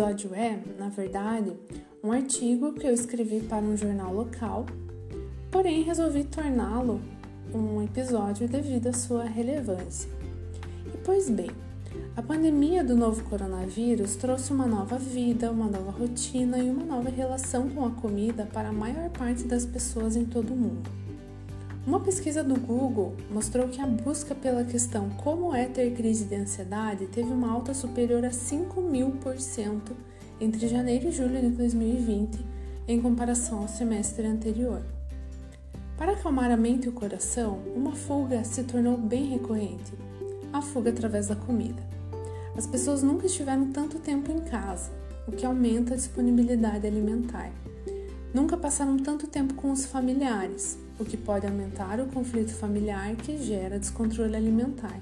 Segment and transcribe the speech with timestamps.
[0.00, 1.52] episódio é, na verdade,
[2.02, 4.64] um artigo que eu escrevi para um jornal local,
[5.50, 7.02] porém resolvi torná-lo
[7.52, 10.08] um episódio devido à sua relevância.
[10.86, 11.50] E pois bem,
[12.16, 17.10] a pandemia do novo coronavírus trouxe uma nova vida, uma nova rotina e uma nova
[17.10, 20.88] relação com a comida para a maior parte das pessoas em todo o mundo.
[21.86, 26.34] Uma pesquisa do Google mostrou que a busca pela questão como é ter crise de
[26.34, 29.96] ansiedade teve uma alta superior a 5 mil por cento
[30.38, 32.38] entre janeiro e julho de 2020
[32.86, 34.82] em comparação ao semestre anterior.
[35.96, 39.92] Para acalmar a mente e o coração, uma fuga se tornou bem recorrente
[40.52, 41.82] a fuga através da comida.
[42.56, 44.90] As pessoas nunca estiveram tanto tempo em casa,
[45.26, 47.50] o que aumenta a disponibilidade alimentar.
[48.34, 53.38] Nunca passaram tanto tempo com os familiares, o que pode aumentar o conflito familiar que
[53.38, 55.00] gera descontrole alimentar.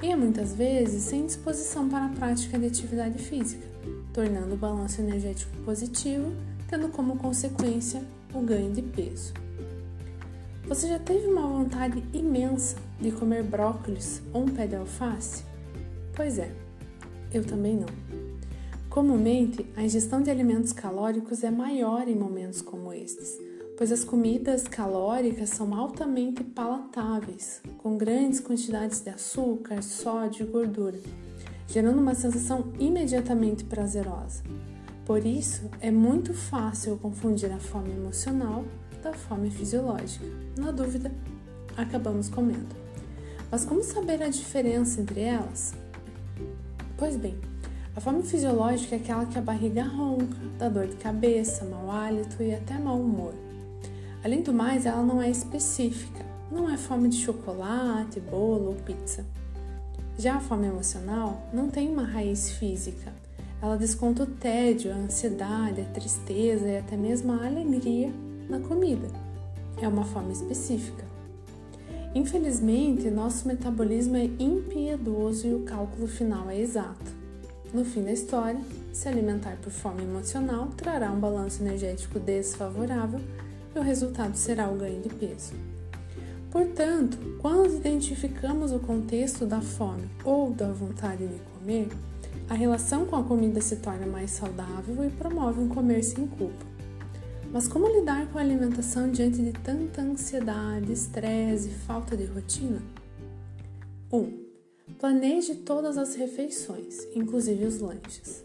[0.00, 3.66] E muitas vezes sem disposição para a prática de atividade física,
[4.12, 6.32] tornando o balanço energético positivo,
[6.68, 8.02] tendo como consequência
[8.32, 9.34] o ganho de peso.
[10.68, 15.44] Você já teve uma vontade imensa de comer brócolis ou um pé de alface?
[16.14, 16.52] Pois é,
[17.32, 17.88] eu também não.
[18.88, 23.38] Comumente, a ingestão de alimentos calóricos é maior em momentos como estes,
[23.76, 30.98] pois as comidas calóricas são altamente palatáveis, com grandes quantidades de açúcar, sódio e gordura,
[31.68, 34.42] gerando uma sensação imediatamente prazerosa.
[35.04, 38.64] Por isso, é muito fácil confundir a fome emocional
[39.02, 40.24] da fome fisiológica.
[40.58, 41.12] Na dúvida,
[41.76, 42.74] acabamos comendo.
[43.50, 45.74] Mas como saber a diferença entre elas?
[46.96, 47.38] Pois bem,
[47.94, 52.42] a fome fisiológica é aquela que a barriga ronca, dá dor de cabeça, mau hálito
[52.42, 53.45] e até mau humor.
[54.26, 59.24] Além do mais, ela não é específica, não é fome de chocolate, bolo ou pizza.
[60.18, 63.12] Já a fome emocional não tem uma raiz física.
[63.62, 68.12] Ela desconta o tédio, a ansiedade, a tristeza e até mesmo a alegria
[68.48, 69.06] na comida.
[69.80, 71.04] É uma fome específica.
[72.12, 77.14] Infelizmente, nosso metabolismo é impiedoso e o cálculo final é exato.
[77.72, 78.60] No fim da história,
[78.92, 83.20] se alimentar por fome emocional trará um balanço energético desfavorável
[83.76, 85.52] e o resultado será o ganho de peso.
[86.50, 91.88] Portanto, quando identificamos o contexto da fome ou da vontade de comer,
[92.48, 96.64] a relação com a comida se torna mais saudável e promove um comer sem culpa.
[97.52, 102.80] Mas como lidar com a alimentação diante de tanta ansiedade, estresse e falta de rotina?
[104.12, 104.18] 1.
[104.18, 104.46] Um,
[104.98, 108.44] planeje todas as refeições, inclusive os lanches.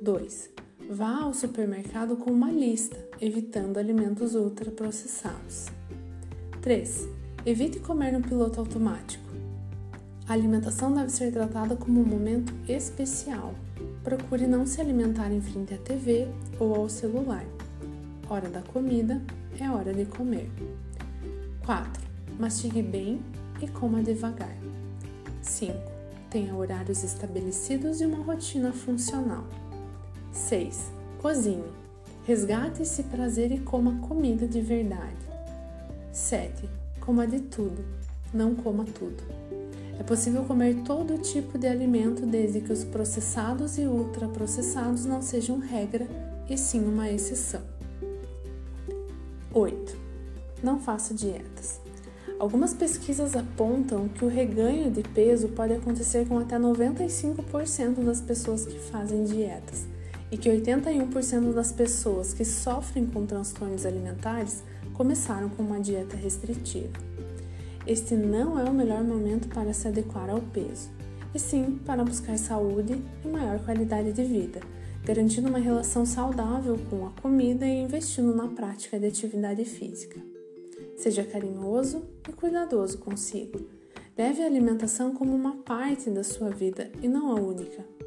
[0.00, 0.50] 2.
[0.88, 5.66] Vá ao supermercado com uma lista, evitando alimentos ultraprocessados.
[6.62, 7.08] 3.
[7.44, 9.28] Evite comer no piloto automático.
[10.26, 13.54] A alimentação deve ser tratada como um momento especial.
[14.02, 16.26] Procure não se alimentar em frente à TV
[16.58, 17.44] ou ao celular
[18.30, 19.22] hora da comida
[19.58, 20.50] é hora de comer.
[21.64, 22.02] 4.
[22.38, 23.20] Mastigue bem
[23.60, 24.56] e coma devagar.
[25.42, 25.72] 5.
[26.30, 29.44] Tenha horários estabelecidos e uma rotina funcional.
[30.38, 30.92] 6.
[31.20, 31.64] Cozinhe.
[32.24, 35.16] Resgate esse prazer e coma comida de verdade.
[36.12, 36.68] 7.
[37.00, 37.84] Coma de tudo,
[38.32, 39.22] não coma tudo.
[39.98, 45.58] É possível comer todo tipo de alimento desde que os processados e ultraprocessados não sejam
[45.58, 46.06] regra
[46.48, 47.62] e sim uma exceção.
[49.52, 49.96] 8.
[50.62, 51.80] Não faça dietas.
[52.38, 58.64] Algumas pesquisas apontam que o reganho de peso pode acontecer com até 95% das pessoas
[58.64, 59.97] que fazem dietas
[60.30, 64.62] e que 81% das pessoas que sofrem com transtornos alimentares
[64.94, 66.92] começaram com uma dieta restritiva.
[67.86, 70.90] Este não é o melhor momento para se adequar ao peso,
[71.34, 74.60] e sim para buscar saúde e maior qualidade de vida
[75.08, 80.20] garantindo uma relação saudável com a comida e investindo na prática de atividade física.
[80.98, 83.58] Seja carinhoso e cuidadoso consigo.
[84.18, 87.97] Leve a alimentação como uma parte da sua vida e não a única.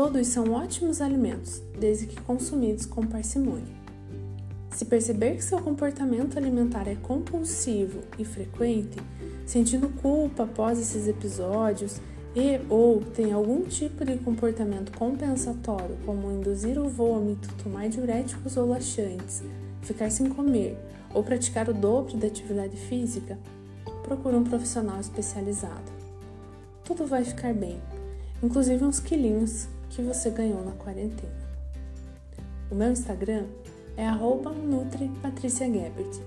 [0.00, 3.74] Todos são ótimos alimentos, desde que consumidos com parcimônia.
[4.70, 8.96] Se perceber que seu comportamento alimentar é compulsivo e frequente,
[9.44, 12.00] sentindo culpa após esses episódios,
[12.32, 18.68] e ou tem algum tipo de comportamento compensatório, como induzir o vômito, tomar diuréticos ou
[18.68, 19.42] laxantes,
[19.82, 20.78] ficar sem comer
[21.12, 23.36] ou praticar o dobro da atividade física,
[24.04, 25.90] procure um profissional especializado.
[26.84, 27.82] Tudo vai ficar bem,
[28.40, 31.48] inclusive uns quilinhos que você ganhou na quarentena.
[32.70, 33.46] O meu Instagram
[33.96, 36.20] é NutriPatriciaGebert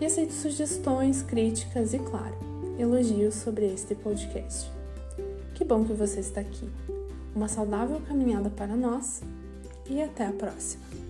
[0.00, 2.34] e aceito sugestões, críticas e, claro,
[2.78, 4.70] elogios sobre este podcast.
[5.54, 6.68] Que bom que você está aqui.
[7.34, 9.20] Uma saudável caminhada para nós
[9.88, 11.09] e até a próxima!